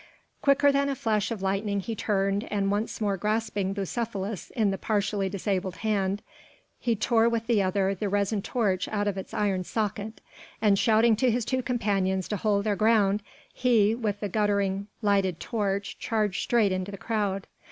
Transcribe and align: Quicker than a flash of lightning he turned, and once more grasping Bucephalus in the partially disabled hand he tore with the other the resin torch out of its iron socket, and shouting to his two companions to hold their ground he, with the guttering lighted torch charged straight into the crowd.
Quicker 0.41 0.71
than 0.71 0.89
a 0.89 0.95
flash 0.95 1.29
of 1.29 1.43
lightning 1.43 1.79
he 1.79 1.95
turned, 1.95 2.47
and 2.51 2.71
once 2.71 2.99
more 2.99 3.17
grasping 3.17 3.71
Bucephalus 3.71 4.49
in 4.55 4.71
the 4.71 4.77
partially 4.79 5.29
disabled 5.29 5.75
hand 5.75 6.23
he 6.79 6.95
tore 6.95 7.29
with 7.29 7.45
the 7.45 7.61
other 7.61 7.93
the 7.93 8.09
resin 8.09 8.41
torch 8.41 8.87
out 8.87 9.07
of 9.07 9.15
its 9.15 9.31
iron 9.31 9.63
socket, 9.63 10.19
and 10.59 10.79
shouting 10.79 11.15
to 11.17 11.29
his 11.29 11.45
two 11.45 11.61
companions 11.61 12.27
to 12.29 12.37
hold 12.37 12.63
their 12.63 12.75
ground 12.75 13.21
he, 13.53 13.93
with 13.93 14.21
the 14.21 14.27
guttering 14.27 14.87
lighted 15.03 15.39
torch 15.39 15.99
charged 15.99 16.41
straight 16.41 16.71
into 16.71 16.89
the 16.89 16.97
crowd. 16.97 17.45